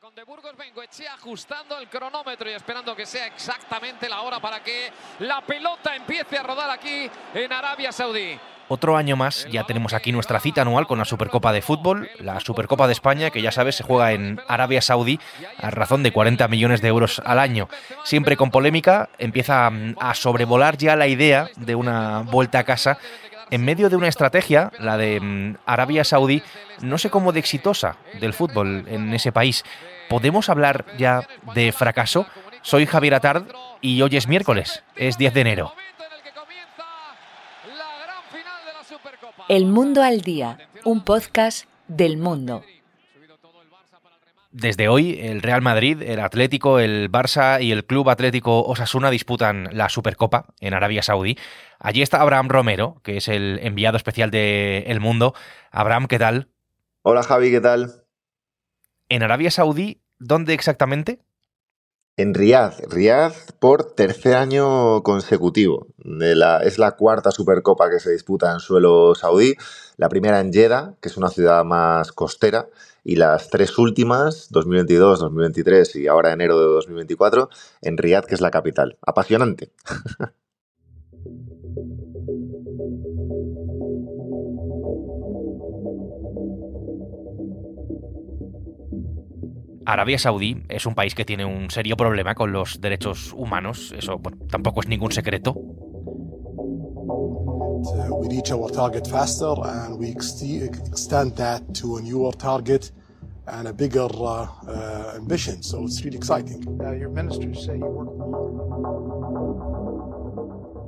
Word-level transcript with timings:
Con 0.00 0.14
De 0.14 0.24
Burgos 0.24 0.56
Bengoechea 0.56 1.14
ajustando 1.14 1.78
el 1.78 1.88
cronómetro 1.88 2.50
y 2.50 2.52
esperando 2.54 2.96
que 2.96 3.06
sea 3.06 3.26
exactamente 3.28 4.08
la 4.08 4.22
hora 4.22 4.40
para 4.40 4.60
que 4.62 4.90
la 5.20 5.40
pelota 5.42 5.94
empiece 5.94 6.36
a 6.36 6.42
rodar 6.42 6.68
aquí 6.68 7.08
en 7.32 7.52
Arabia 7.52 7.92
Saudí. 7.92 8.38
Otro 8.68 8.96
año 8.96 9.14
más 9.14 9.46
ya 9.50 9.64
tenemos 9.64 9.92
aquí 9.92 10.10
nuestra 10.10 10.40
cita 10.40 10.62
anual 10.62 10.86
con 10.86 10.98
la 10.98 11.04
Supercopa 11.04 11.52
de 11.52 11.62
Fútbol, 11.62 12.10
la 12.18 12.40
Supercopa 12.40 12.86
de 12.86 12.92
España, 12.94 13.30
que 13.30 13.42
ya 13.42 13.52
sabes 13.52 13.76
se 13.76 13.84
juega 13.84 14.12
en 14.12 14.40
Arabia 14.48 14.82
Saudí 14.82 15.20
a 15.58 15.70
razón 15.70 16.02
de 16.02 16.12
40 16.12 16.48
millones 16.48 16.80
de 16.80 16.88
euros 16.88 17.22
al 17.24 17.38
año. 17.38 17.68
Siempre 18.04 18.36
con 18.36 18.50
polémica, 18.50 19.10
empieza 19.18 19.70
a 20.00 20.14
sobrevolar 20.14 20.76
ya 20.76 20.96
la 20.96 21.06
idea 21.06 21.50
de 21.56 21.74
una 21.74 22.22
vuelta 22.22 22.58
a 22.58 22.64
casa 22.64 22.98
en 23.50 23.64
medio 23.64 23.88
de 23.88 23.96
una 23.96 24.08
estrategia, 24.08 24.72
la 24.78 24.96
de 24.96 25.20
mm, 25.20 25.56
Arabia 25.66 26.04
Saudí, 26.04 26.42
no 26.80 26.98
sé 26.98 27.10
cómo 27.10 27.32
de 27.32 27.40
exitosa 27.40 27.96
del 28.20 28.32
fútbol 28.32 28.84
en 28.88 29.12
ese 29.14 29.32
país. 29.32 29.64
¿Podemos 30.08 30.48
hablar 30.48 30.86
ya 30.98 31.26
de 31.54 31.72
fracaso? 31.72 32.26
Soy 32.62 32.86
Javier 32.86 33.14
Atard 33.14 33.46
y 33.80 34.00
hoy 34.02 34.16
es 34.16 34.28
miércoles, 34.28 34.82
es 34.96 35.18
10 35.18 35.34
de 35.34 35.40
enero. 35.40 35.74
El 39.48 39.66
Mundo 39.66 40.02
al 40.02 40.22
Día, 40.22 40.58
un 40.84 41.04
podcast 41.04 41.66
del 41.86 42.16
mundo. 42.16 42.64
Desde 44.56 44.88
hoy, 44.88 45.18
el 45.20 45.42
Real 45.42 45.62
Madrid, 45.62 46.00
el 46.00 46.20
Atlético, 46.20 46.78
el 46.78 47.10
Barça 47.10 47.60
y 47.60 47.72
el 47.72 47.84
Club 47.84 48.08
Atlético 48.08 48.62
Osasuna 48.62 49.10
disputan 49.10 49.68
la 49.72 49.88
Supercopa 49.88 50.54
en 50.60 50.74
Arabia 50.74 51.02
Saudí. 51.02 51.36
Allí 51.80 52.02
está 52.02 52.20
Abraham 52.20 52.48
Romero, 52.48 53.00
que 53.02 53.16
es 53.16 53.26
el 53.26 53.58
enviado 53.64 53.96
especial 53.96 54.30
de 54.30 54.84
El 54.86 55.00
Mundo. 55.00 55.34
Abraham, 55.72 56.06
¿qué 56.06 56.20
tal? 56.20 56.50
Hola 57.02 57.24
Javi, 57.24 57.50
¿qué 57.50 57.60
tal? 57.60 58.04
En 59.08 59.24
Arabia 59.24 59.50
Saudí, 59.50 60.00
¿dónde 60.20 60.54
exactamente? 60.54 61.18
En 62.16 62.32
Riyadh, 62.32 62.78
Riyadh 62.88 63.34
por 63.58 63.96
tercer 63.96 64.36
año 64.36 65.02
consecutivo. 65.02 65.88
es 66.62 66.78
la 66.78 66.92
cuarta 66.92 67.32
Supercopa 67.32 67.90
que 67.90 67.98
se 67.98 68.12
disputa 68.12 68.52
en 68.52 68.60
suelo 68.60 69.16
saudí. 69.16 69.56
La 69.96 70.08
primera 70.08 70.38
en 70.38 70.52
Jeddah, 70.52 70.94
que 71.00 71.08
es 71.08 71.16
una 71.16 71.28
ciudad 71.28 71.64
más 71.64 72.12
costera, 72.12 72.68
y 73.04 73.16
las 73.16 73.50
tres 73.50 73.78
últimas, 73.78 74.48
2022, 74.50 75.20
2023 75.20 75.96
y 75.96 76.06
ahora 76.08 76.32
enero 76.32 76.58
de 76.58 76.66
2024, 76.66 77.50
en 77.82 77.98
Riyadh, 77.98 78.24
que 78.24 78.34
es 78.34 78.40
la 78.40 78.50
capital. 78.50 78.98
Apasionante. 79.02 79.70
Arabia 89.86 90.18
Saudí 90.18 90.62
es 90.68 90.86
un 90.86 90.94
país 90.94 91.14
que 91.14 91.24
tiene 91.24 91.44
un 91.44 91.70
serio 91.70 91.96
problema 91.96 92.34
con 92.34 92.52
los 92.52 92.80
derechos 92.80 93.32
humanos, 93.36 93.94
eso 93.96 94.20
tampoco 94.48 94.80
es 94.80 94.88
ningún 94.88 95.12
secreto. 95.12 95.54
Uh, 97.86 98.14
we 98.16 98.28
reach 98.28 98.50
our 98.50 98.70
target 98.70 99.06
faster 99.06 99.54
and 99.64 99.98
we 99.98 100.08
extend 100.08 101.36
that 101.36 101.62
to 101.74 101.96
a 101.96 102.02
newer 102.02 102.32
target 102.32 102.92
and 103.46 103.68
a 103.68 103.72
bigger 103.72 104.08
uh, 104.20 104.46
uh, 104.66 105.12
ambition. 105.16 105.62
So 105.62 105.84
it's 105.84 106.02
really 106.04 106.16
exciting. 106.16 106.62
your 106.98 107.10
ministers 107.10 107.66
say 107.66 107.76
you 107.76 107.86
work 107.86 108.14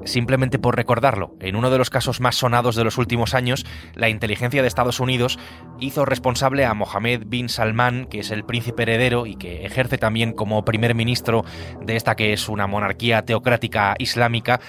Simplemente 0.06 0.60
por 0.60 0.76
recordarlo, 0.76 1.34
en 1.40 1.56
uno 1.56 1.68
de 1.68 1.78
los 1.78 1.90
casos 1.90 2.20
más 2.20 2.36
sonados 2.36 2.76
de 2.76 2.84
los 2.84 2.96
últimos 2.96 3.34
años, 3.34 3.66
la 3.94 4.08
inteligencia 4.08 4.62
de 4.62 4.68
Estados 4.68 5.00
Unidos 5.00 5.36
hizo 5.80 6.04
responsable 6.04 6.64
a 6.64 6.74
Mohammed 6.74 7.24
bin 7.26 7.48
Salman, 7.48 8.06
que 8.06 8.20
es 8.20 8.30
el 8.30 8.44
príncipe 8.44 8.84
heredero 8.84 9.26
y 9.26 9.34
que 9.34 9.66
ejerce 9.66 9.98
también 9.98 10.32
como 10.32 10.64
primer 10.64 10.94
ministro 10.94 11.44
de 11.82 11.96
esta 11.96 12.14
que 12.14 12.32
es 12.32 12.48
una 12.48 12.68
monarquía 12.68 13.24
teocrática 13.24 13.96
islámica, 13.98 14.60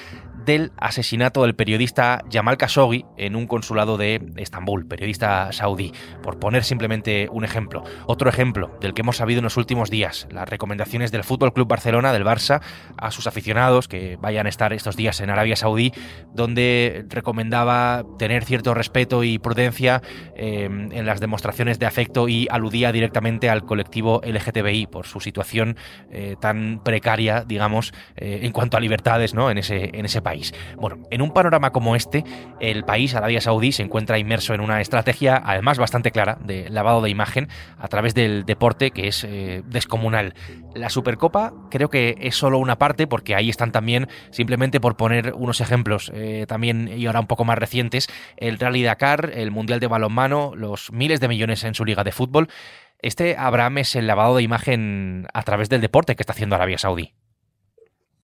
del 0.47 0.71
asesinato 0.77 1.43
del 1.43 1.55
periodista 1.55 2.23
Jamal 2.31 2.57
Khashoggi 2.57 3.05
en 3.17 3.35
un 3.35 3.47
consulado 3.47 3.97
de 3.97 4.21
Estambul, 4.37 4.87
periodista 4.87 5.51
saudí, 5.51 5.91
por 6.23 6.39
poner 6.39 6.63
simplemente 6.63 7.27
un 7.29 7.43
ejemplo. 7.43 7.83
Otro 8.05 8.29
ejemplo 8.29 8.71
del 8.79 8.93
que 8.93 9.01
hemos 9.01 9.17
sabido 9.17 9.39
en 9.39 9.43
los 9.43 9.57
últimos 9.57 9.89
días, 9.89 10.25
las 10.31 10.47
recomendaciones 10.47 11.11
del 11.11 11.25
Fútbol 11.25 11.51
Club 11.51 11.67
Barcelona, 11.67 12.13
del 12.13 12.23
Barça, 12.23 12.61
a 12.97 13.11
sus 13.11 13.27
aficionados 13.27 13.89
que 13.89 14.15
vayan 14.21 14.45
a 14.45 14.49
estar 14.49 14.71
estos 14.71 14.95
días 14.95 15.19
en 15.19 15.29
Arabia 15.29 15.57
Saudí, 15.57 15.91
donde 16.33 17.05
recomendaba 17.09 18.05
tener 18.17 18.45
cierto 18.45 18.73
respeto 18.73 19.25
y 19.25 19.39
prudencia 19.39 20.01
eh, 20.37 20.63
en 20.63 21.05
las 21.05 21.19
demostraciones 21.19 21.77
de 21.77 21.87
afecto 21.87 22.29
y 22.29 22.47
aludía 22.49 22.93
directamente 22.93 23.49
al 23.49 23.65
colectivo 23.65 24.21
LGTBI 24.25 24.87
por 24.87 25.07
su 25.07 25.19
situación 25.19 25.75
eh, 26.09 26.37
tan 26.39 26.81
precaria, 26.85 27.43
digamos, 27.45 27.93
eh, 28.15 28.39
en 28.43 28.53
cuanto 28.53 28.77
a 28.77 28.79
libertades 28.79 29.33
¿no? 29.33 29.51
en, 29.51 29.57
ese, 29.57 29.91
en 29.93 30.05
ese 30.05 30.21
país. 30.21 30.36
Bueno, 30.77 30.97
en 31.11 31.21
un 31.21 31.31
panorama 31.31 31.71
como 31.71 31.95
este, 31.95 32.23
el 32.59 32.83
país, 32.83 33.15
Arabia 33.15 33.41
Saudí, 33.41 33.71
se 33.71 33.83
encuentra 33.83 34.17
inmerso 34.17 34.53
en 34.53 34.61
una 34.61 34.81
estrategia, 34.81 35.41
además 35.43 35.77
bastante 35.77 36.11
clara, 36.11 36.37
de 36.43 36.69
lavado 36.69 37.01
de 37.01 37.09
imagen 37.09 37.49
a 37.77 37.87
través 37.87 38.13
del 38.13 38.45
deporte, 38.45 38.91
que 38.91 39.07
es 39.07 39.23
eh, 39.23 39.63
descomunal. 39.65 40.33
La 40.75 40.89
Supercopa 40.89 41.53
creo 41.69 41.89
que 41.89 42.15
es 42.19 42.35
solo 42.35 42.59
una 42.59 42.77
parte, 42.77 43.07
porque 43.07 43.35
ahí 43.35 43.49
están 43.49 43.71
también, 43.71 44.07
simplemente 44.31 44.79
por 44.79 44.97
poner 44.97 45.33
unos 45.33 45.61
ejemplos 45.61 46.11
eh, 46.13 46.45
también 46.47 46.89
y 46.95 47.05
ahora 47.05 47.19
un 47.19 47.27
poco 47.27 47.45
más 47.45 47.57
recientes, 47.57 48.07
el 48.37 48.59
Rally 48.59 48.83
Dakar, 48.83 49.31
el 49.33 49.51
Mundial 49.51 49.79
de 49.79 49.87
Balonmano, 49.87 50.53
los 50.55 50.91
miles 50.91 51.19
de 51.19 51.27
millones 51.27 51.63
en 51.63 51.73
su 51.73 51.85
liga 51.85 52.03
de 52.03 52.11
fútbol. 52.11 52.49
Este 52.99 53.37
Abraham 53.37 53.79
es 53.79 53.95
el 53.95 54.07
lavado 54.07 54.35
de 54.35 54.43
imagen 54.43 55.27
a 55.33 55.43
través 55.43 55.69
del 55.69 55.81
deporte 55.81 56.15
que 56.15 56.23
está 56.23 56.33
haciendo 56.33 56.55
Arabia 56.55 56.77
Saudí. 56.77 57.13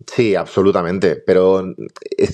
Sí, 0.08 0.34
absolutamente, 0.36 1.18
pero 1.18 1.62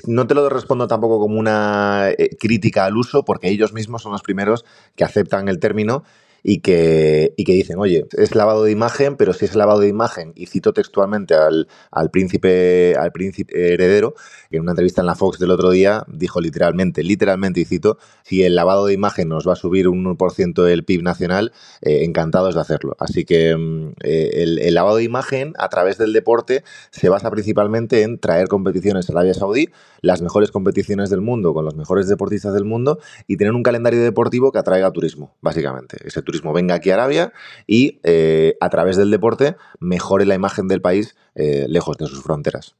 no 0.07 0.27
te 0.27 0.35
lo 0.35 0.49
respondo 0.49 0.87
tampoco 0.87 1.19
como 1.19 1.39
una 1.39 2.11
eh, 2.11 2.29
crítica 2.39 2.85
al 2.85 2.95
uso, 2.95 3.25
porque 3.25 3.49
ellos 3.49 3.73
mismos 3.73 4.03
son 4.03 4.11
los 4.11 4.21
primeros 4.21 4.65
que 4.95 5.03
aceptan 5.03 5.47
el 5.49 5.59
término 5.59 6.03
y 6.47 6.59
que, 6.59 7.33
y 7.37 7.43
que 7.43 7.53
dicen, 7.53 7.79
oye, 7.79 8.05
es 8.11 8.35
lavado 8.35 8.65
de 8.65 8.71
imagen, 8.71 9.17
pero 9.17 9.33
si 9.33 9.45
es 9.45 9.55
lavado 9.55 9.79
de 9.79 9.87
imagen, 9.87 10.31
y 10.35 10.45
cito 10.45 10.73
textualmente 10.73 11.33
al, 11.33 11.67
al, 11.89 12.11
príncipe, 12.11 12.93
al 12.95 13.11
príncipe 13.11 13.73
heredero, 13.73 14.13
que 14.51 14.57
en 14.57 14.61
una 14.61 14.73
entrevista 14.73 15.01
en 15.01 15.07
la 15.07 15.15
Fox 15.15 15.39
del 15.39 15.49
otro 15.49 15.71
día 15.71 16.03
dijo 16.07 16.39
literalmente, 16.41 17.01
literalmente, 17.01 17.61
y 17.61 17.65
cito, 17.65 17.97
si 18.21 18.43
el 18.43 18.53
lavado 18.53 18.85
de 18.85 18.93
imagen 18.93 19.27
nos 19.27 19.47
va 19.47 19.53
a 19.53 19.55
subir 19.55 19.87
un 19.87 20.05
1% 20.05 20.61
del 20.61 20.85
PIB 20.85 21.01
nacional, 21.01 21.51
eh, 21.81 22.03
encantados 22.03 22.53
de 22.53 22.61
hacerlo. 22.61 22.95
Así 22.99 23.25
que 23.25 23.57
mm, 23.57 23.93
eh, 24.03 24.29
el, 24.43 24.59
el, 24.59 24.75
lavado 24.75 24.97
de 24.97 25.03
imagen 25.03 25.53
a 25.57 25.69
través 25.69 25.97
del 25.97 26.13
deporte 26.13 26.63
se 26.91 27.09
basa 27.09 27.31
principalmente 27.31 28.03
en 28.03 28.19
traer 28.19 28.49
competiciones 28.49 29.09
a 29.09 29.13
Arabia 29.13 29.33
Saudí, 29.33 29.69
las 30.01 30.21
mejores 30.21 30.51
competiciones 30.51 31.09
del 31.09 31.21
mundo, 31.21 31.55
con 31.55 31.65
los 31.65 31.73
mejores 31.75 32.07
deportistas 32.07 32.53
del 32.53 32.65
mundo, 32.65 32.99
y 33.25 33.37
tener 33.37 33.53
un 33.53 33.63
calendario 33.63 34.03
deportivo 34.03 34.51
que 34.51 34.59
atraiga 34.59 34.91
turismo, 34.91 35.33
básicamente. 35.41 35.97
Ese 36.05 36.21
turismo 36.21 36.34
venga 36.41 36.75
aquí 36.75 36.89
a 36.91 36.95
Arabia 36.95 37.33
y 37.67 37.99
eh, 38.03 38.55
a 38.61 38.69
través 38.69 38.97
del 38.97 39.11
deporte 39.11 39.55
mejore 39.79 40.25
la 40.25 40.35
imagen 40.35 40.67
del 40.67 40.81
país 40.81 41.15
eh, 41.35 41.65
lejos 41.67 41.97
de 41.97 42.07
sus 42.07 42.23
fronteras. 42.23 42.75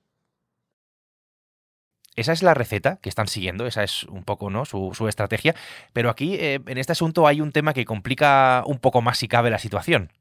Esa 2.15 2.31
es 2.31 2.43
la 2.43 2.53
receta 2.53 2.97
que 3.01 3.09
están 3.09 3.27
siguiendo, 3.27 3.67
esa 3.67 3.83
es 3.83 4.05
un 4.05 4.23
poco 4.23 4.49
¿no? 4.49 4.63
su, 4.63 4.93
estrategia. 5.07 5.53
Pero 5.91 6.09
aquí, 6.09 6.35
eh, 6.35 6.61
en 6.65 6.77
este 6.77 6.93
asunto, 6.93 7.27
hay 7.27 7.41
un 7.41 7.51
tema 7.51 7.73
que 7.73 7.83
complica 7.83 8.63
un 8.65 8.79
poco 8.79 9.01
más 9.01 9.17
si 9.17 9.27
cabe 9.27 9.49
la 9.49 9.59
situación. 9.59 10.11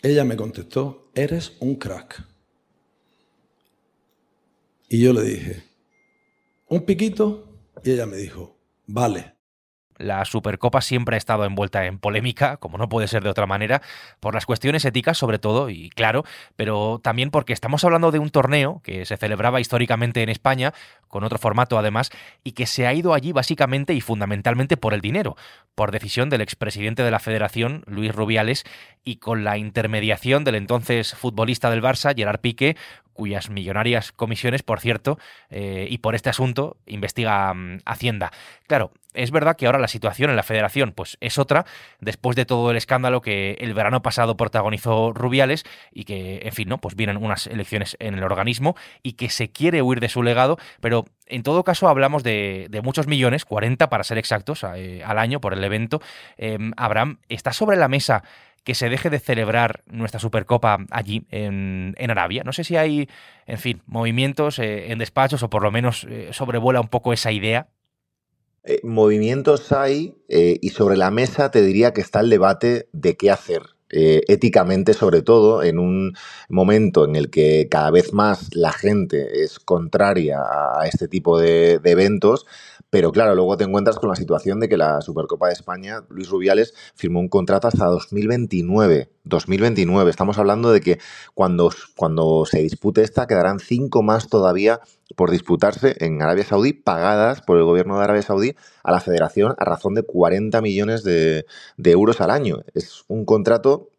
Ella 0.00 0.22
me 0.24 0.36
contestó, 0.36 1.10
eres 1.14 1.56
un 1.58 1.74
crack. 1.74 2.22
Y 4.88 5.02
yo 5.02 5.12
le 5.12 5.22
dije, 5.22 5.64
un 6.68 6.86
piquito, 6.86 7.52
y 7.82 7.90
ella 7.90 8.06
me 8.06 8.16
dijo, 8.16 8.56
vale. 8.86 9.37
La 9.98 10.24
Supercopa 10.24 10.80
siempre 10.80 11.16
ha 11.16 11.18
estado 11.18 11.44
envuelta 11.44 11.84
en 11.86 11.98
polémica, 11.98 12.56
como 12.56 12.78
no 12.78 12.88
puede 12.88 13.08
ser 13.08 13.22
de 13.22 13.30
otra 13.30 13.46
manera, 13.46 13.82
por 14.20 14.34
las 14.34 14.46
cuestiones 14.46 14.84
éticas 14.84 15.18
sobre 15.18 15.38
todo, 15.38 15.70
y 15.70 15.90
claro, 15.90 16.24
pero 16.56 17.00
también 17.02 17.30
porque 17.30 17.52
estamos 17.52 17.84
hablando 17.84 18.10
de 18.10 18.18
un 18.18 18.30
torneo 18.30 18.80
que 18.82 19.04
se 19.04 19.16
celebraba 19.16 19.60
históricamente 19.60 20.22
en 20.22 20.28
España, 20.28 20.72
con 21.08 21.24
otro 21.24 21.38
formato 21.38 21.78
además, 21.78 22.10
y 22.44 22.52
que 22.52 22.66
se 22.66 22.86
ha 22.86 22.94
ido 22.94 23.14
allí 23.14 23.32
básicamente 23.32 23.94
y 23.94 24.00
fundamentalmente 24.00 24.76
por 24.76 24.94
el 24.94 25.00
dinero, 25.00 25.36
por 25.74 25.90
decisión 25.90 26.30
del 26.30 26.40
expresidente 26.40 27.02
de 27.02 27.10
la 27.10 27.18
Federación, 27.18 27.82
Luis 27.86 28.14
Rubiales, 28.14 28.64
y 29.04 29.16
con 29.16 29.44
la 29.44 29.58
intermediación 29.58 30.44
del 30.44 30.54
entonces 30.54 31.14
futbolista 31.14 31.70
del 31.70 31.82
Barça, 31.82 32.14
Gerard 32.14 32.40
Piqué, 32.40 32.76
cuyas 33.18 33.50
millonarias 33.50 34.12
comisiones, 34.12 34.62
por 34.62 34.78
cierto, 34.78 35.18
eh, 35.50 35.88
y 35.90 35.98
por 35.98 36.14
este 36.14 36.30
asunto 36.30 36.76
investiga 36.86 37.52
mm, 37.52 37.80
Hacienda. 37.84 38.30
Claro, 38.68 38.92
es 39.18 39.30
verdad 39.30 39.56
que 39.56 39.66
ahora 39.66 39.78
la 39.78 39.88
situación 39.88 40.30
en 40.30 40.36
la 40.36 40.42
federación 40.42 40.92
pues, 40.92 41.18
es 41.20 41.38
otra, 41.38 41.66
después 42.00 42.36
de 42.36 42.44
todo 42.44 42.70
el 42.70 42.76
escándalo 42.76 43.20
que 43.20 43.56
el 43.60 43.74
verano 43.74 44.00
pasado 44.00 44.36
protagonizó 44.36 45.12
Rubiales 45.12 45.64
y 45.92 46.04
que, 46.04 46.40
en 46.44 46.52
fin, 46.52 46.68
¿no? 46.68 46.78
pues 46.78 46.94
vienen 46.94 47.16
unas 47.16 47.46
elecciones 47.46 47.96
en 48.00 48.14
el 48.14 48.22
organismo 48.22 48.76
y 49.02 49.14
que 49.14 49.28
se 49.28 49.50
quiere 49.50 49.82
huir 49.82 50.00
de 50.00 50.08
su 50.08 50.22
legado, 50.22 50.56
pero 50.80 51.04
en 51.26 51.42
todo 51.42 51.64
caso 51.64 51.88
hablamos 51.88 52.22
de, 52.22 52.68
muchos 52.82 53.06
millones, 53.06 53.44
40 53.44 53.90
para 53.90 54.04
ser 54.04 54.18
exactos, 54.18 54.64
eh, 54.76 55.02
al 55.04 55.18
año 55.18 55.40
por 55.40 55.52
el 55.52 55.62
evento. 55.64 56.00
Em, 56.36 56.72
Abraham, 56.76 57.18
¿está 57.28 57.52
sobre 57.52 57.76
la 57.76 57.88
mesa 57.88 58.22
que 58.68 58.74
se 58.74 58.90
deje 58.90 59.08
de 59.08 59.18
celebrar 59.18 59.82
nuestra 59.86 60.20
Supercopa 60.20 60.78
allí, 60.90 61.26
en, 61.30 61.94
Arabia. 62.10 62.42
No 62.44 62.52
sé 62.52 62.64
si 62.64 62.76
hay, 62.76 63.08
en 63.46 63.56
fin, 63.56 63.82
movimientos 63.86 64.58
eh, 64.58 64.92
en 64.92 64.98
despachos 64.98 65.42
o 65.42 65.48
por 65.48 65.62
lo 65.62 65.70
menos 65.70 66.04
eh, 66.04 66.28
sobrevuela 66.32 66.78
un 66.80 66.88
poco 66.88 67.14
esa 67.14 67.32
idea. 67.32 67.68
Eh, 68.68 68.80
movimientos 68.84 69.72
hay 69.72 70.14
y 70.28 70.68
sobre 70.68 70.98
la 70.98 71.10
mesa 71.10 71.50
te 71.50 71.62
diría 71.62 71.92
que 71.94 72.02
está 72.02 72.20
el 72.20 72.28
debate 72.28 72.88
de 72.92 73.16
qué 73.16 73.30
hacer. 73.30 73.62
éticamente 73.90 74.92
sobre 74.92 75.22
todo, 75.22 75.62
en 75.62 75.78
un 75.78 76.14
momento 76.50 77.06
en 77.06 77.16
el 77.16 77.30
que 77.30 77.68
cada 77.70 77.90
vez 77.90 78.12
más 78.12 78.54
la 78.54 78.70
gente 78.72 79.42
es 79.42 79.58
contraria 79.58 80.40
a 80.40 80.86
este 80.86 81.08
tipo 81.08 81.38
de 81.38 81.80
eventos, 81.82 82.44
pero 82.90 83.12
claro, 83.12 83.34
luego 83.34 83.56
te 83.56 83.64
encuentras 83.64 83.98
con 83.98 84.08
la 84.08 84.16
situación 84.16 84.60
de 84.60 84.68
que 84.68 84.78
la 84.78 85.00
Supercopa 85.02 85.48
de 85.48 85.52
España, 85.52 86.04
Luis 86.08 86.28
Rubiales, 86.30 86.74
firmó 86.94 87.20
un 87.20 87.28
contrato 87.28 87.68
hasta 87.68 87.84
2029. 87.84 89.10
2029. 89.24 90.10
Estamos 90.10 90.38
hablando 90.38 90.72
de 90.72 90.80
que 90.80 90.98
cuando, 91.34 91.70
cuando 91.96 92.46
se 92.46 92.62
dispute 92.62 93.02
esta, 93.02 93.26
quedarán 93.26 93.60
cinco 93.60 94.02
más 94.02 94.28
todavía 94.28 94.80
por 95.16 95.30
disputarse 95.30 95.96
en 96.00 96.22
Arabia 96.22 96.44
Saudí, 96.44 96.72
pagadas 96.72 97.42
por 97.42 97.58
el 97.58 97.64
gobierno 97.64 97.98
de 97.98 98.04
Arabia 98.04 98.22
Saudí 98.22 98.54
a 98.82 98.92
la 98.92 99.00
federación 99.00 99.54
a 99.58 99.64
razón 99.66 99.94
de 99.94 100.02
40 100.02 100.60
millones 100.62 101.04
de, 101.04 101.44
de 101.76 101.90
euros 101.90 102.22
al 102.22 102.30
año. 102.30 102.62
Es 102.74 103.04
un 103.08 103.26
contrato 103.26 103.90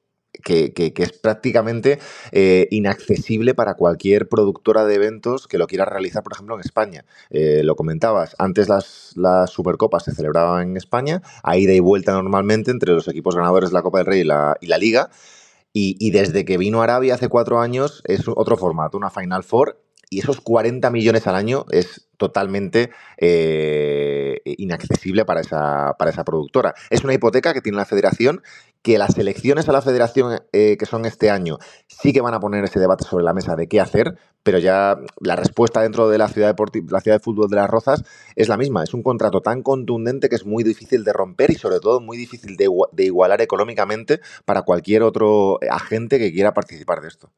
que, 0.43 0.93
es 0.95 1.13
prácticamente 1.13 1.99
eh, 2.31 2.67
inaccesible 2.71 3.53
para 3.53 3.75
cualquier 3.75 4.27
productora 4.27 4.85
de 4.85 4.95
eventos 4.95 5.47
que 5.47 5.57
lo 5.57 5.67
quiera 5.67 5.85
realizar, 5.85 6.23
por 6.23 6.33
ejemplo, 6.33 6.55
en 6.55 6.61
España. 6.61 7.05
Eh, 7.29 7.61
lo 7.63 7.75
comentabas, 7.75 8.35
antes 8.39 8.69
las, 8.69 9.13
las, 9.15 9.49
Supercopas 9.49 10.05
se 10.05 10.13
celebraban 10.13 10.69
en 10.69 10.77
España, 10.77 11.21
a 11.43 11.57
ida 11.57 11.73
y 11.73 11.79
vuelta 11.79 12.13
normalmente 12.13 12.71
entre 12.71 12.93
los 12.93 13.07
equipos 13.07 13.35
ganadores 13.35 13.69
de 13.69 13.73
la 13.73 13.81
Copa 13.81 13.99
del 13.99 14.07
Rey 14.07 14.21
y 14.21 14.25
la, 14.25 14.57
y 14.61 14.67
la 14.67 14.77
Liga. 14.77 15.09
Y, 15.71 15.97
y, 15.99 16.09
desde 16.11 16.45
que 16.45 16.57
vino 16.57 16.81
Arabia 16.81 17.13
hace 17.13 17.29
cuatro 17.29 17.59
años 17.59 18.01
es 18.05 18.27
otro 18.27 18.57
formato, 18.57 18.97
una 18.97 19.11
Final 19.11 19.43
Four, 19.43 19.77
y 20.09 20.19
esos 20.19 20.41
40 20.41 20.89
millones 20.89 21.27
al 21.27 21.35
año 21.35 21.65
es 21.69 22.07
totalmente 22.17 22.89
eh, 23.17 24.41
inaccesible 24.43 25.23
para 25.23 25.41
esa, 25.41 25.95
para 25.97 26.09
esa 26.09 26.23
productora. 26.23 26.73
Es 26.89 27.03
una 27.03 27.13
hipoteca 27.13 27.53
que 27.53 27.61
tiene 27.61 27.77
la 27.77 27.85
federación, 27.85 28.41
que 28.81 28.97
las 28.97 29.17
elecciones 29.17 29.67
a 29.67 29.71
la 29.71 29.81
federación 29.81 30.41
eh, 30.53 30.77
que 30.77 30.85
son 30.85 31.05
este 31.05 31.29
año 31.29 31.57
sí 31.87 32.13
que 32.13 32.21
van 32.21 32.33
a 32.33 32.39
poner 32.39 32.63
ese 32.63 32.79
debate 32.79 33.03
sobre 33.03 33.23
la 33.25 33.33
mesa 33.33 33.55
de 33.55 33.67
qué 33.67 33.81
hacer, 33.81 34.17
pero 34.43 34.57
ya 34.57 34.97
la 35.19 35.35
respuesta 35.35 35.81
dentro 35.81 36.09
de 36.09 36.17
la 36.17 36.29
ciudad, 36.29 36.55
la 36.89 37.01
ciudad 37.01 37.17
de 37.17 37.23
fútbol 37.23 37.49
de 37.49 37.57
las 37.57 37.69
Rozas 37.69 38.03
es 38.35 38.47
la 38.47 38.57
misma. 38.57 38.83
Es 38.83 38.93
un 38.93 39.03
contrato 39.03 39.41
tan 39.41 39.63
contundente 39.63 40.29
que 40.29 40.35
es 40.35 40.45
muy 40.45 40.63
difícil 40.63 41.03
de 41.03 41.13
romper 41.13 41.51
y 41.51 41.55
sobre 41.55 41.79
todo 41.79 41.99
muy 41.99 42.17
difícil 42.17 42.55
de, 42.55 42.69
de 42.93 43.03
igualar 43.05 43.41
económicamente 43.41 44.21
para 44.45 44.61
cualquier 44.61 45.03
otro 45.03 45.59
agente 45.69 46.19
que 46.19 46.31
quiera 46.31 46.53
participar 46.53 47.01
de 47.01 47.09
esto. 47.09 47.31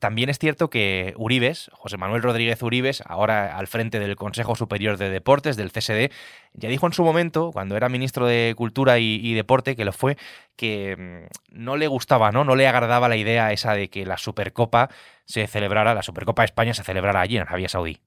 También 0.00 0.30
es 0.30 0.38
cierto 0.38 0.70
que 0.70 1.12
Uribes, 1.18 1.70
José 1.74 1.98
Manuel 1.98 2.22
Rodríguez 2.22 2.62
Uribes, 2.62 3.02
ahora 3.04 3.56
al 3.56 3.66
frente 3.66 4.00
del 4.00 4.16
Consejo 4.16 4.56
Superior 4.56 4.96
de 4.96 5.10
Deportes, 5.10 5.58
del 5.58 5.70
CSD, 5.70 6.10
ya 6.54 6.70
dijo 6.70 6.86
en 6.86 6.94
su 6.94 7.04
momento, 7.04 7.50
cuando 7.52 7.76
era 7.76 7.90
ministro 7.90 8.26
de 8.26 8.54
Cultura 8.56 8.98
y, 8.98 9.34
Deporte, 9.34 9.76
que 9.76 9.84
lo 9.84 9.92
fue, 9.92 10.16
que 10.56 10.96
mm, 10.96 11.62
no 11.62 11.76
le 11.76 11.86
gustaba, 11.86 12.32
¿no? 12.32 12.44
No 12.44 12.56
le 12.56 12.66
agradaba 12.66 13.10
la 13.10 13.16
idea 13.16 13.52
esa 13.52 13.74
de 13.74 13.90
que 13.90 14.06
la 14.06 14.16
Supercopa 14.16 14.88
se 15.26 15.46
celebrara, 15.46 15.92
la 15.92 16.02
Supercopa 16.02 16.42
de 16.42 16.46
España 16.46 16.72
se 16.72 16.82
celebrara 16.82 17.20
allí 17.20 17.36
en 17.36 17.42
Arabia 17.42 17.68
Saudí. 17.68 18.00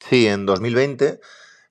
Sí, 0.00 0.26
en 0.26 0.46
2020 0.46 1.20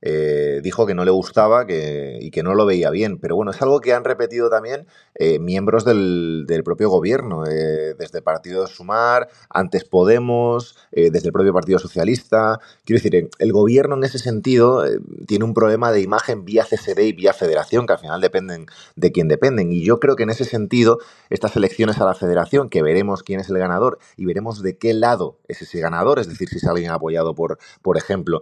eh, 0.01 0.61
dijo 0.63 0.87
que 0.87 0.95
no 0.95 1.05
le 1.05 1.11
gustaba 1.11 1.67
que, 1.67 2.17
y 2.19 2.31
que 2.31 2.41
no 2.41 2.55
lo 2.55 2.65
veía 2.65 2.89
bien. 2.89 3.19
Pero 3.19 3.35
bueno, 3.35 3.51
es 3.51 3.61
algo 3.61 3.79
que 3.79 3.93
han 3.93 4.03
repetido 4.03 4.49
también 4.49 4.87
eh, 5.15 5.39
miembros 5.39 5.85
del, 5.85 6.45
propio 6.65 6.89
gobierno, 6.89 7.45
eh, 7.45 7.95
desde 7.97 8.19
el 8.19 8.23
Partido 8.23 8.67
Sumar, 8.67 9.29
antes 9.49 9.85
Podemos, 9.85 10.77
desde 10.91 11.27
el 11.27 11.33
propio 11.33 11.53
Partido 11.53 11.79
Socialista. 11.79 12.59
Quiero 12.85 13.01
decir, 13.01 13.29
el 13.37 13.51
gobierno 13.51 13.95
en 13.95 14.03
ese 14.03 14.19
sentido 14.19 14.83
tiene 15.27 15.45
un 15.45 15.53
problema 15.53 15.91
de 15.91 16.01
imagen 16.01 16.45
vía 16.45 16.63
CSD 16.63 16.99
y 16.99 17.13
vía 17.13 17.33
federación, 17.33 17.85
que 17.85 17.93
al 17.93 17.99
final 17.99 18.21
dependen 18.21 18.67
de 18.95 19.11
quién 19.11 19.27
dependen. 19.27 19.71
Y 19.71 19.83
yo 19.83 19.99
creo 19.99 20.15
que 20.15 20.23
en 20.23 20.29
ese 20.29 20.45
sentido, 20.45 20.99
estas 21.29 21.55
elecciones 21.55 21.99
a 21.99 22.05
la 22.05 22.13
federación, 22.13 22.69
que 22.69 22.81
veremos 22.81 23.23
quién 23.23 23.39
es 23.39 23.49
el 23.49 23.57
ganador 23.57 23.99
y 24.17 24.25
veremos 24.25 24.61
de 24.61 24.77
qué 24.77 24.93
lado 24.93 25.39
es 25.47 25.61
ese 25.61 25.79
ganador, 25.79 26.19
es 26.19 26.27
decir, 26.27 26.49
si 26.49 26.57
es 26.57 26.65
alguien 26.65 26.91
apoyado 26.91 27.35
por, 27.35 27.57
por 27.81 27.97
ejemplo, 27.97 28.41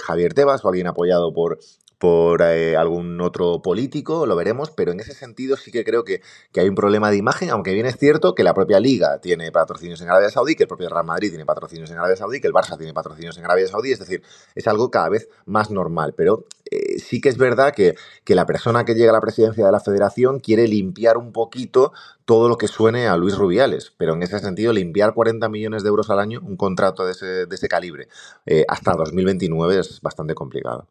Javier 0.00 0.34
Tebas 0.34 0.64
o 0.64 0.68
alguien 0.68 0.87
apoyado 0.88 1.32
por, 1.32 1.58
por 1.98 2.42
eh, 2.42 2.76
algún 2.76 3.20
otro 3.20 3.60
político, 3.60 4.24
lo 4.24 4.36
veremos, 4.36 4.70
pero 4.70 4.92
en 4.92 5.00
ese 5.00 5.14
sentido 5.14 5.56
sí 5.56 5.72
que 5.72 5.84
creo 5.84 6.04
que, 6.04 6.22
hay 6.56 6.68
un 6.68 6.74
problema 6.74 7.10
de 7.10 7.16
imagen, 7.16 7.50
aunque 7.50 7.74
bien 7.74 7.86
es 7.86 7.96
cierto 7.96 8.34
que 8.34 8.42
la 8.44 8.54
propia 8.54 8.80
Liga 8.80 9.20
tiene 9.20 9.52
patrocinios 9.52 10.00
en 10.00 10.08
Arabia 10.08 10.30
Saudí, 10.30 10.54
que 10.54 10.64
el 10.64 10.68
propio 10.68 10.88
Real 10.88 11.04
Madrid 11.04 11.30
tiene 11.30 11.44
patrocinios 11.44 11.90
en 11.90 11.98
Arabia 11.98 12.16
Saudí, 12.16 12.40
que 12.40 12.46
el 12.46 12.52
Barça 12.52 12.76
tiene 12.76 12.92
patrocinios 12.94 13.36
en 13.38 13.44
Arabia 13.44 13.66
Saudí, 13.68 13.92
es 13.92 13.98
decir, 13.98 14.22
es 14.54 14.66
algo 14.68 14.90
cada 14.90 15.08
vez 15.08 15.28
más 15.46 15.70
normal, 15.70 16.14
pero 16.16 16.46
eh, 16.70 16.98
sí 16.98 17.20
que 17.20 17.28
es 17.28 17.38
verdad 17.38 17.72
que, 17.74 17.94
que 18.24 18.34
la 18.34 18.46
persona 18.46 18.84
que 18.84 18.94
llega 18.94 19.10
a 19.10 19.14
la 19.14 19.20
presidencia 19.20 19.66
de 19.66 19.72
la 19.72 19.80
federación 19.80 20.40
quiere 20.40 20.68
limpiar 20.68 21.16
un 21.16 21.32
poquito 21.32 21.92
todo 22.24 22.48
lo 22.48 22.58
que 22.58 22.68
suene 22.68 23.08
a 23.08 23.16
Luis 23.16 23.36
Rubiales, 23.36 23.92
pero 23.96 24.14
en 24.14 24.22
ese 24.22 24.38
sentido 24.38 24.72
limpiar 24.72 25.14
40 25.14 25.48
millones 25.48 25.82
de 25.82 25.88
euros 25.88 26.10
al 26.10 26.20
año, 26.20 26.40
un 26.42 26.56
contrato 26.56 27.04
de 27.06 27.12
ese, 27.12 27.46
de 27.46 27.54
ese 27.54 27.68
calibre, 27.68 28.08
eh, 28.46 28.64
hasta 28.68 28.92
2029 28.94 29.78
es 29.78 30.00
bastante 30.00 30.34
complicado. 30.34 30.86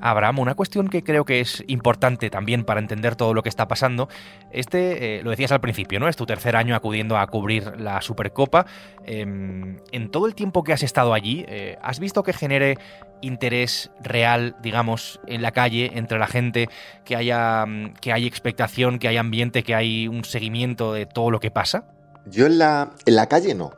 Abraham, 0.00 0.38
una 0.40 0.54
cuestión 0.54 0.88
que 0.88 1.02
creo 1.02 1.24
que 1.24 1.40
es 1.40 1.64
importante 1.66 2.30
también 2.30 2.64
para 2.64 2.80
entender 2.80 3.16
todo 3.16 3.34
lo 3.34 3.42
que 3.42 3.48
está 3.48 3.68
pasando. 3.68 4.08
Este, 4.50 5.18
eh, 5.18 5.22
lo 5.22 5.30
decías 5.30 5.52
al 5.52 5.60
principio, 5.60 6.00
¿no? 6.00 6.08
Es 6.08 6.16
tu 6.16 6.26
tercer 6.26 6.56
año 6.56 6.74
acudiendo 6.74 7.16
a 7.16 7.26
cubrir 7.26 7.78
la 7.78 8.00
Supercopa. 8.00 8.66
Em, 9.04 9.78
en 9.92 10.10
todo 10.10 10.26
el 10.26 10.34
tiempo 10.34 10.64
que 10.64 10.72
has 10.72 10.82
estado 10.82 11.14
allí, 11.14 11.44
eh, 11.48 11.78
¿has 11.82 11.98
visto 11.98 12.22
que 12.22 12.32
genere 12.32 12.78
interés 13.20 13.90
real, 14.00 14.56
digamos, 14.62 15.20
en 15.26 15.42
la 15.42 15.52
calle, 15.52 15.90
entre 15.94 16.18
la 16.18 16.26
gente, 16.26 16.68
que 17.04 17.16
haya, 17.16 17.66
mm, 17.66 17.94
que 18.00 18.12
hay 18.12 18.26
expectación, 18.26 18.98
que 18.98 19.08
hay 19.08 19.16
ambiente, 19.16 19.62
que 19.62 19.74
hay 19.74 20.08
un 20.08 20.24
seguimiento 20.24 20.92
de 20.92 21.06
todo 21.06 21.30
lo 21.30 21.40
que 21.40 21.50
pasa? 21.50 21.84
Yo 22.26 22.46
en 22.46 22.58
la, 22.58 22.90
en 23.06 23.16
la 23.16 23.26
calle 23.26 23.54
no. 23.54 23.72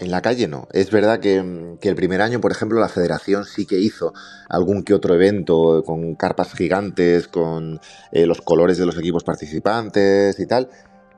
En 0.00 0.10
la 0.10 0.22
calle 0.22 0.48
no. 0.48 0.66
Es 0.72 0.90
verdad 0.90 1.20
que, 1.20 1.36
el 1.36 1.94
primer 1.94 2.20
año, 2.20 2.40
por 2.40 2.50
ejemplo, 2.50 2.80
la 2.80 2.88
federación 2.88 3.44
sí 3.44 3.64
que 3.64 3.78
hizo 3.78 4.12
algún 4.48 4.82
que 4.82 4.92
otro 4.92 5.14
evento 5.14 5.82
con 5.84 6.16
carpas 6.16 6.52
gigantes, 6.52 7.28
con 7.28 7.80
eh, 8.10 8.26
los 8.26 8.40
colores 8.40 8.76
de 8.76 8.86
los 8.86 8.98
equipos 8.98 9.22
participantes 9.22 10.38
y 10.40 10.46
tal, 10.46 10.68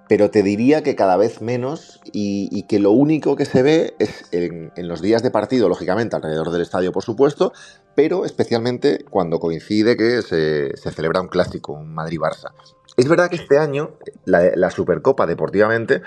pero 0.08 0.30
te 0.30 0.42
diría 0.42 0.82
que 0.82 0.94
cada 0.94 1.16
vez 1.16 1.40
menos 1.40 2.00
y, 2.12 2.62
que 2.64 2.78
lo 2.78 2.92
único 2.92 3.36
que 3.36 3.44
se 3.44 3.62
ve 3.62 3.94
es 3.98 4.24
en, 4.32 4.70
los 4.76 5.02
días 5.02 5.22
de 5.22 5.30
partido, 5.30 5.68
lógicamente, 5.68 6.16
alrededor 6.16 6.50
del 6.50 6.62
estadio, 6.62 6.92
por 6.92 7.02
supuesto, 7.02 7.52
pero 7.94 8.24
especialmente 8.24 9.04
cuando 9.10 9.40
coincide 9.40 9.96
que 9.96 10.22
se, 10.22 10.76
celebra 10.76 11.20
un 11.20 11.28
clásico, 11.28 11.72
un 11.72 11.92
Madrid-Barça. 11.92 12.52
Es 12.96 13.08
verdad 13.08 13.28
que 13.28 13.36
este 13.36 13.58
año 13.58 13.96
la, 14.24 14.70
Supercopa 14.70 15.26
deportivamente 15.26 16.00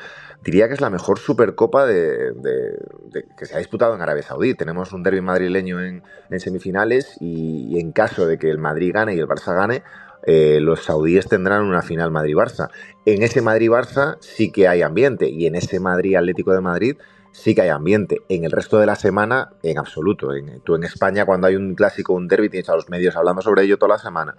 diría 0.44 0.68
que 0.68 0.74
es 0.74 0.82
la 0.82 0.90
mejor 0.90 1.20
Supercopa 1.20 1.86
de, 1.86 2.34
que 3.38 3.46
se 3.46 3.54
ha 3.54 3.60
disputado 3.60 3.94
en 3.94 4.02
Arabia 4.02 4.24
Saudí. 4.24 4.56
Tenemos 4.56 4.92
un 4.94 5.04
derby 5.04 5.22
madrileño 5.22 5.84
en, 5.84 6.04
semifinales 6.40 7.16
y, 7.20 7.80
en 7.80 7.92
caso 7.92 8.26
de 8.26 8.40
que 8.40 8.50
el 8.50 8.58
Madrid 8.58 8.92
gane 8.94 9.14
y 9.14 9.20
el 9.20 9.28
Barça 9.28 9.54
gane, 9.54 9.84
eh, 10.26 10.60
los 10.62 10.84
saudíes 10.84 11.28
tendrán 11.28 11.64
una 11.64 11.82
final 11.82 12.12
Madrid-Barça. 12.12 12.70
En 13.06 13.24
ese 13.24 13.42
Madrid-Barça 13.42 14.18
sí 14.20 14.52
que 14.52 14.68
hay 14.68 14.82
ambiente 14.82 15.30
y 15.30 15.46
en 15.46 15.56
ese 15.56 15.80
Madrid 15.80 16.16
Atlético 16.16 16.54
de 16.54 16.62
Madrid 16.62 16.98
sí 17.32 17.56
que 17.56 17.62
hay 17.62 17.70
ambiente. 17.70 18.22
En 18.30 18.44
el 18.44 18.52
resto 18.52 18.80
de 18.80 18.86
la 18.86 18.96
semana, 18.96 19.50
en 19.64 19.78
absoluto. 19.78 20.34
En, 20.34 20.62
tú 20.62 20.76
en 20.76 20.84
España, 20.84 21.26
cuando 21.26 21.48
hay 21.48 21.56
un 21.56 21.76
clásico, 21.76 22.14
un 22.14 22.28
derby, 22.28 22.50
tienes 22.50 22.70
a 22.70 22.76
los 22.76 22.90
medios 22.90 23.16
hablando 23.16 23.42
sobre 23.42 23.64
ello 23.64 23.78
toda 23.78 23.96
la 23.96 24.00
semana. 24.00 24.36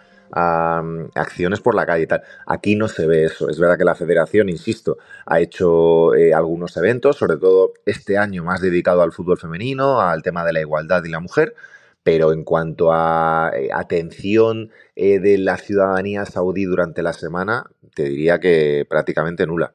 acciones 1.15 1.61
por 1.61 1.75
la 1.75 1.87
calle 1.87 2.05
y 2.05 2.07
tal. 2.07 2.23
Aquí 2.47 2.77
no 2.77 2.89
se 2.89 3.07
ve 3.07 3.25
eso. 3.25 3.49
Es 3.49 3.59
verdad 3.59 3.79
que 3.79 3.85
la 3.85 3.95
federación, 3.95 4.49
insisto, 4.49 4.99
ha 5.27 5.41
hecho 5.41 6.15
eh, 6.15 6.35
algunos 6.35 6.77
eventos, 6.77 7.17
sobre 7.17 7.37
todo 7.37 7.73
este 7.87 8.19
año 8.19 8.45
más 8.45 8.61
dedicado 8.61 9.03
al 9.03 9.13
fútbol 9.13 9.39
femenino, 9.39 10.01
al 10.01 10.23
tema 10.23 10.45
de 10.45 10.53
la 10.53 10.61
igualdad 10.61 11.03
y 11.05 11.11
la 11.11 11.21
mujer. 11.21 11.55
Pero 12.03 12.33
en 12.33 12.45
cuanto 12.45 12.93
a 12.93 13.53
eh, 13.55 13.69
atención 13.73 14.71
eh, 14.97 15.19
de 15.19 15.39
la 15.39 15.57
ciudadanía 15.57 16.25
saudí 16.25 16.65
durante 16.65 17.03
la 17.03 17.13
semana, 17.13 17.67
te 17.95 18.05
diría 18.05 18.41
que 18.41 18.87
prácticamente 18.89 19.47
nula. 19.47 19.75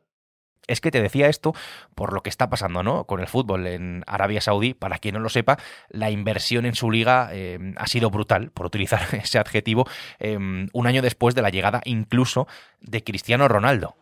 Es 0.68 0.82
que 0.82 0.92
te 0.92 1.02
decía 1.02 1.28
esto 1.28 1.54
por 1.94 2.14
lo 2.14 2.22
que 2.22 2.30
está 2.30 2.50
pasando 2.50 2.82
¿no? 2.82 3.06
con 3.06 3.20
el 3.20 3.28
fútbol 3.28 3.68
en 3.68 4.04
Arabia 4.08 4.42
Saudí. 4.42 4.74
Para 4.74 4.98
quien 4.98 5.14
no 5.14 5.20
lo 5.20 5.30
sepa, 5.30 5.58
la 5.90 6.10
inversión 6.12 6.66
en 6.66 6.76
su 6.76 6.90
liga 6.92 7.30
eh, 7.32 7.74
ha 7.78 7.88
sido 7.88 8.10
brutal, 8.10 8.52
por 8.52 8.66
utilizar 8.66 9.02
ese 9.14 9.38
adjetivo, 9.38 9.86
eh, 10.20 10.38
un 10.38 10.88
año 10.88 11.02
después 11.02 11.36
de 11.36 11.42
la 11.42 11.50
llegada 11.50 11.82
incluso 11.86 12.48
de 12.82 13.04
Cristiano 13.04 13.48
Ronaldo. 13.48 13.96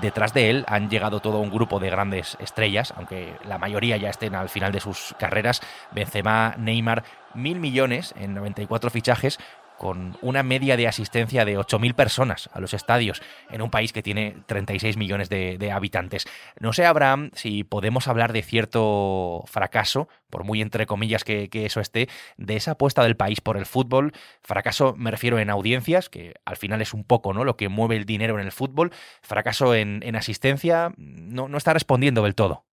Detrás 0.00 0.34
de 0.34 0.50
él 0.50 0.64
han 0.66 0.90
llegado 0.90 1.20
todo 1.20 1.38
un 1.38 1.50
grupo 1.50 1.78
de 1.78 1.90
grandes 1.90 2.36
estrellas, 2.40 2.92
aunque 2.96 3.36
la 3.44 3.58
mayoría 3.58 3.96
ya 3.96 4.10
estén 4.10 4.34
al 4.34 4.48
final 4.48 4.72
de 4.72 4.80
sus 4.80 5.14
carreras. 5.18 5.60
Benzema, 5.92 6.54
Neymar, 6.58 7.04
mil 7.34 7.60
millones 7.60 8.14
en 8.16 8.34
94 8.34 8.90
fichajes 8.90 9.38
con 9.80 10.18
una 10.20 10.42
media 10.42 10.76
de 10.76 10.86
asistencia 10.86 11.46
de 11.46 11.58
8.000 11.58 11.94
personas 11.94 12.50
a 12.52 12.60
los 12.60 12.74
estadios 12.74 13.22
en 13.48 13.62
un 13.62 13.70
país 13.70 13.94
que 13.94 14.02
tiene 14.02 14.36
36 14.44 14.98
millones 14.98 15.30
de, 15.30 15.72
habitantes. 15.72 16.26
No 16.58 16.74
sé, 16.74 16.84
Abraham, 16.84 17.30
si 17.32 17.64
podemos 17.64 18.06
hablar 18.06 18.34
de 18.34 18.42
cierto 18.42 19.42
fracaso, 19.46 20.06
por 20.28 20.44
muy 20.44 20.60
entre 20.60 20.84
comillas 20.84 21.24
que, 21.24 21.48
eso 21.50 21.80
esté, 21.80 22.10
de 22.36 22.56
esa 22.56 22.72
apuesta 22.72 23.02
del 23.04 23.16
país 23.16 23.40
por 23.40 23.56
el 23.56 23.64
fútbol. 23.64 24.12
Fracaso 24.42 24.94
me 24.98 25.10
refiero 25.10 25.38
en 25.38 25.48
audiencias, 25.48 26.10
que 26.10 26.34
al 26.44 26.58
final 26.58 26.82
es 26.82 26.92
un 26.92 27.02
poco 27.02 27.32
¿no? 27.32 27.44
lo 27.44 27.56
que 27.56 27.70
mueve 27.70 27.96
el 27.96 28.04
dinero 28.04 28.38
en 28.38 28.44
el 28.44 28.52
fútbol. 28.52 28.92
Fracaso 29.22 29.74
en, 29.74 30.14
asistencia, 30.14 30.92
no, 30.98 31.48
no 31.48 31.56
está 31.56 31.72
respondiendo 31.72 32.24
del 32.24 32.34
todo. 32.34 32.66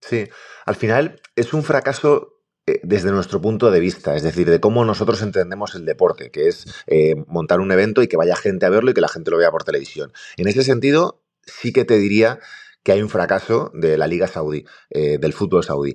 Sí, 0.00 0.26
al 0.64 0.76
final 0.76 1.20
es 1.34 1.52
un 1.52 1.62
fracaso 1.62 2.35
desde 2.82 3.12
nuestro 3.12 3.40
punto 3.40 3.70
de 3.70 3.78
vista, 3.78 4.16
es 4.16 4.22
decir, 4.22 4.50
de 4.50 4.58
cómo 4.58 4.84
nosotros 4.84 5.22
entendemos 5.22 5.74
el 5.76 5.84
deporte, 5.84 6.30
que 6.30 6.48
es 6.48 6.66
eh, 6.88 7.14
montar 7.26 7.60
un 7.60 7.70
evento 7.70 8.02
y 8.02 8.08
que 8.08 8.16
vaya 8.16 8.34
gente 8.34 8.66
a 8.66 8.70
verlo 8.70 8.90
y 8.90 8.94
que 8.94 9.00
la 9.00 9.08
gente 9.08 9.30
lo 9.30 9.38
vea 9.38 9.52
por 9.52 9.62
televisión. 9.62 10.12
En 10.36 10.48
ese 10.48 10.64
sentido, 10.64 11.22
sí 11.42 11.72
que 11.72 11.84
te 11.84 11.96
diría 11.96 12.40
que 12.82 12.92
hay 12.92 13.02
un 13.02 13.08
fracaso 13.08 13.70
de 13.74 13.96
la 13.96 14.08
Liga 14.08 14.26
Saudí, 14.26 14.64
eh, 14.90 15.18
del 15.18 15.32
fútbol 15.32 15.64
saudí 15.64 15.94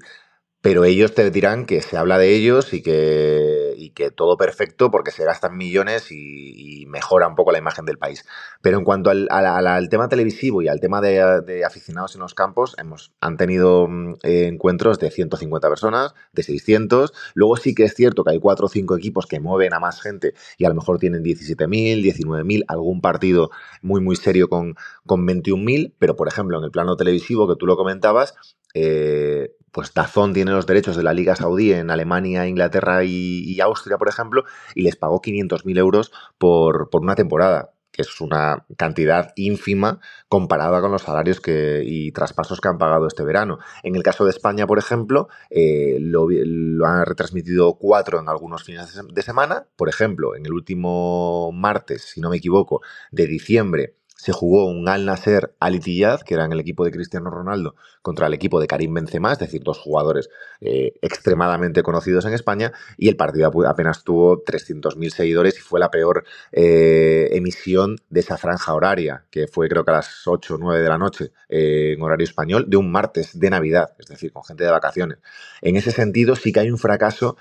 pero 0.61 0.85
ellos 0.85 1.13
te 1.13 1.29
dirán 1.31 1.65
que 1.65 1.81
se 1.81 1.97
habla 1.97 2.17
de 2.17 2.35
ellos 2.35 2.73
y 2.73 2.81
que, 2.83 3.60
y 3.75 3.91
que 3.91 4.11
todo 4.11 4.37
perfecto 4.37 4.91
porque 4.91 5.11
se 5.11 5.23
gastan 5.23 5.57
millones 5.57 6.11
y, 6.11 6.85
mejora 6.87 7.27
un 7.27 7.35
poco 7.35 7.51
la 7.53 7.57
imagen 7.57 7.85
del 7.85 7.97
país. 7.97 8.25
Pero 8.61 8.77
en 8.77 8.83
cuanto 8.83 9.09
al, 9.09 9.89
tema 9.89 10.09
televisivo 10.09 10.61
y 10.61 10.67
al 10.67 10.81
tema 10.81 10.99
de, 10.99 11.63
aficionados 11.65 12.15
en 12.15 12.21
los 12.21 12.33
campos, 12.33 12.75
hemos, 12.77 13.13
han 13.21 13.37
tenido 13.37 13.87
mm, 13.87 14.15
encuentros 14.23 14.99
de 14.99 15.09
150 15.09 15.69
personas, 15.69 16.13
de 16.33 16.43
600. 16.43 17.13
Luego 17.33 17.55
sí 17.55 17.73
que 17.73 17.83
es 17.83 17.93
cierto 17.93 18.23
que 18.23 18.31
hay 18.31 18.39
4 18.39 18.65
o 18.65 18.69
5 18.69 18.97
equipos 18.97 19.25
que 19.25 19.39
mueven 19.39 19.73
a 19.73 19.79
más 19.79 20.01
gente 20.01 20.33
y 20.57 20.65
a 20.65 20.69
lo 20.69 20.75
mejor 20.75 20.99
tienen 20.99 21.23
17.000, 21.23 22.01
19.000, 22.03 22.63
algún 22.67 22.99
partido 22.99 23.51
muy, 23.81 24.01
muy 24.01 24.15
serio 24.15 24.49
con, 24.49 24.75
con 25.05 25.25
21.000. 25.25 25.93
Pero, 25.97 26.15
por 26.15 26.27
ejemplo, 26.27 26.57
en 26.57 26.65
el 26.65 26.71
plano 26.71 26.97
televisivo 26.97 27.47
que 27.47 27.55
tú 27.55 27.65
lo 27.65 27.77
comentabas, 27.77 28.35
eh, 28.73 29.55
pues 29.71 29.93
Dazón 29.93 30.33
tiene 30.33 30.51
los 30.51 30.67
derechos 30.67 30.95
de 30.95 31.03
la 31.03 31.13
Liga 31.13 31.35
Saudí 31.35 31.73
en 31.73 31.89
Alemania, 31.89 32.47
Inglaterra 32.47 33.03
y, 33.03 33.59
Austria, 33.61 33.97
por 33.97 34.09
ejemplo, 34.09 34.43
y 34.75 34.83
les 34.83 34.95
pagó 34.95 35.21
500.000 35.21 35.77
euros 35.77 36.11
por, 36.37 36.89
por, 36.89 37.01
una 37.01 37.15
temporada, 37.15 37.73
que 37.91 38.01
es 38.01 38.21
una 38.21 38.65
cantidad 38.77 39.33
ínfima 39.35 39.99
comparada 40.27 40.81
con 40.81 40.91
los 40.91 41.03
salarios 41.03 41.39
que, 41.39 41.83
y 41.85 42.11
traspasos 42.11 42.59
que 42.59 42.67
han 42.67 42.77
pagado 42.77 43.07
este 43.07 43.23
verano. 43.23 43.59
En 43.83 43.95
el 43.95 44.03
caso 44.03 44.25
de 44.25 44.31
España, 44.31 44.65
por 44.65 44.79
ejemplo, 44.79 45.29
eh, 45.49 45.97
lo, 45.99 46.27
lo, 46.29 46.85
han 46.85 47.05
retransmitido 47.05 47.75
cuatro 47.75 48.19
en 48.19 48.29
algunos 48.29 48.63
fines 48.63 48.99
de 49.07 49.21
semana. 49.21 49.67
Por 49.75 49.89
ejemplo, 49.89 50.35
en 50.35 50.45
el 50.45 50.53
último 50.53 51.51
martes, 51.53 52.03
si 52.13 52.21
no 52.21 52.29
me 52.29 52.37
equivoco, 52.37 52.81
de 53.11 53.27
diciembre, 53.27 53.95
se 54.21 54.33
jugó 54.33 54.67
un 54.67 54.87
Al 54.87 55.03
Nasser 55.03 55.55
Al 55.59 55.73
Ittihad, 55.73 56.21
que 56.21 56.35
eran 56.35 56.51
el 56.51 56.59
equipo 56.59 56.85
de 56.85 56.91
Cristiano 56.91 57.31
Ronaldo, 57.31 57.73
contra 58.03 58.27
el 58.27 58.35
equipo 58.35 58.59
de 58.59 58.67
Karim 58.67 58.93
Benzema, 58.93 59.33
es 59.33 59.39
decir, 59.39 59.63
dos 59.63 59.79
jugadores 59.79 60.29
eh, 60.59 60.93
extremadamente 61.01 61.81
conocidos 61.81 62.25
en 62.25 62.33
España, 62.33 62.71
y 62.97 63.09
el 63.09 63.15
partido 63.15 63.51
apenas 63.67 64.03
tuvo 64.03 64.43
300.000 64.43 65.09
seguidores 65.09 65.57
y 65.57 65.61
fue 65.61 65.79
la 65.79 65.89
peor 65.89 66.23
eh, 66.51 67.29
emisión 67.31 67.95
de 68.11 68.19
esa 68.19 68.37
franja 68.37 68.75
horaria, 68.75 69.25
que 69.31 69.47
fue 69.47 69.67
creo 69.67 69.83
que 69.83 69.89
a 69.89 69.95
las 69.95 70.27
8 70.27 70.53
o 70.53 70.57
9 70.59 70.83
de 70.83 70.89
la 70.89 70.99
noche 70.99 71.31
eh, 71.49 71.93
en 71.97 72.01
horario 72.03 72.25
español, 72.25 72.65
de 72.67 72.77
un 72.77 72.91
martes 72.91 73.39
de 73.39 73.49
Navidad, 73.49 73.93
es 73.97 74.05
decir, 74.05 74.31
con 74.31 74.43
gente 74.43 74.63
de 74.63 74.69
vacaciones. 74.69 75.17
En 75.63 75.77
ese 75.77 75.89
sentido 75.89 76.35
sí 76.35 76.53
que 76.53 76.59
hay 76.59 76.69
un 76.69 76.77
fracaso 76.77 77.37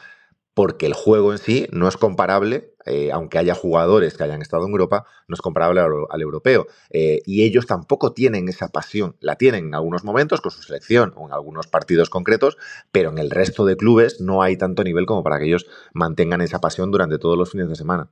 porque 0.61 0.85
el 0.85 0.93
juego 0.93 1.33
en 1.33 1.39
sí 1.39 1.67
no 1.73 1.89
es 1.89 1.97
comparable, 1.97 2.75
eh, 2.85 3.11
aunque 3.13 3.39
haya 3.39 3.55
jugadores 3.55 4.15
que 4.15 4.25
hayan 4.25 4.43
estado 4.43 4.67
en 4.67 4.73
Europa, 4.73 5.07
no 5.27 5.33
es 5.33 5.41
comparable 5.41 5.81
al, 5.81 6.21
europeo. 6.21 6.67
Eh, 6.91 7.23
y 7.25 7.45
ellos 7.45 7.65
tampoco 7.65 8.13
tienen 8.13 8.47
esa 8.47 8.69
pasión, 8.69 9.17
la 9.21 9.37
tienen 9.37 9.69
en 9.69 9.75
algunos 9.75 10.05
momentos 10.05 10.43
con 10.43 10.53
su 10.53 10.63
selección 10.63 11.15
o 11.17 11.27
en 11.27 11.33
algunos 11.33 11.67
partidos 11.67 12.11
concretos, 12.11 12.59
pero 12.93 13.09
en 13.09 13.17
el 13.17 13.31
resto 13.31 13.65
de 13.65 13.79
clubes 13.79 14.21
no 14.21 14.43
hay 14.43 14.59
tanto 14.59 14.85
nivel 14.85 15.07
como 15.07 15.23
para 15.23 15.39
que 15.39 15.47
ellos 15.47 15.67
mantengan 15.95 16.43
esa 16.43 16.61
pasión 16.61 16.91
durante 16.91 17.17
todos 17.17 17.39
los 17.39 17.53
fines 17.53 17.71
de 17.71 17.77
semana. 17.77 18.11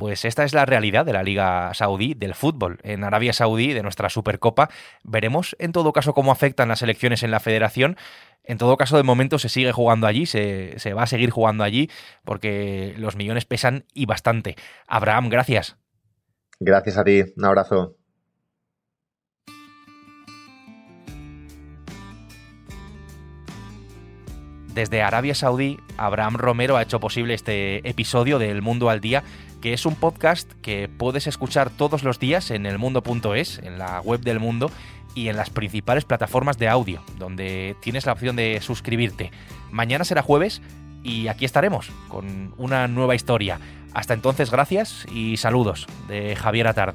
Pues 0.00 0.24
esta 0.24 0.44
es 0.44 0.54
la 0.54 0.66
realidad 0.66 1.04
de 1.04 1.12
la 1.12 1.22
Liga 1.22 1.72
Saudí, 1.74 2.14
del 2.14 2.34
fútbol 2.34 2.78
en 2.82 3.04
Arabia 3.04 3.32
Saudí, 3.32 3.72
de 3.72 3.82
nuestra 3.82 4.08
Supercopa. 4.08 4.70
Veremos 5.04 5.54
en 5.58 5.72
todo 5.72 5.92
caso 5.92 6.14
cómo 6.14 6.32
afectan 6.32 6.68
las 6.68 6.82
elecciones 6.82 7.22
en 7.22 7.30
la 7.30 7.38
federación. 7.38 7.96
En 8.42 8.58
todo 8.58 8.76
caso, 8.76 8.96
de 8.96 9.02
momento 9.02 9.38
se 9.38 9.48
sigue 9.48 9.72
jugando 9.72 10.06
allí, 10.06 10.26
se, 10.26 10.78
se 10.78 10.94
va 10.94 11.02
a 11.02 11.06
seguir 11.06 11.30
jugando 11.30 11.62
allí, 11.62 11.90
porque 12.24 12.94
los 12.96 13.14
millones 13.14 13.44
pesan 13.44 13.84
y 13.92 14.06
bastante. 14.06 14.56
Abraham, 14.88 15.28
gracias. 15.28 15.76
Gracias 16.58 16.96
a 16.96 17.04
ti, 17.04 17.22
un 17.36 17.44
abrazo. 17.44 17.99
Desde 24.74 25.02
Arabia 25.02 25.34
Saudí, 25.34 25.80
Abraham 25.96 26.36
Romero 26.36 26.76
ha 26.76 26.82
hecho 26.82 27.00
posible 27.00 27.34
este 27.34 27.88
episodio 27.88 28.38
del 28.38 28.62
Mundo 28.62 28.88
al 28.88 29.00
Día 29.00 29.24
que 29.60 29.72
es 29.72 29.86
un 29.86 29.94
podcast 29.94 30.50
que 30.62 30.88
puedes 30.88 31.26
escuchar 31.26 31.70
todos 31.70 32.02
los 32.02 32.18
días 32.18 32.50
en 32.50 32.66
elmundo.es, 32.66 33.58
en 33.58 33.78
la 33.78 34.00
web 34.00 34.20
del 34.20 34.40
mundo 34.40 34.70
y 35.14 35.28
en 35.28 35.36
las 35.36 35.50
principales 35.50 36.04
plataformas 36.04 36.58
de 36.58 36.68
audio, 36.68 37.02
donde 37.18 37.76
tienes 37.80 38.06
la 38.06 38.12
opción 38.12 38.36
de 38.36 38.60
suscribirte. 38.62 39.30
Mañana 39.70 40.04
será 40.04 40.22
jueves 40.22 40.62
y 41.02 41.28
aquí 41.28 41.44
estaremos 41.44 41.90
con 42.08 42.54
una 42.56 42.88
nueva 42.88 43.14
historia. 43.14 43.60
Hasta 43.92 44.14
entonces, 44.14 44.50
gracias 44.50 45.06
y 45.12 45.36
saludos 45.36 45.86
de 46.08 46.36
Javier 46.36 46.68
Atard. 46.68 46.94